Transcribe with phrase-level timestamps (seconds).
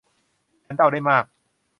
[0.65, 1.25] ฉันเดาได้มาก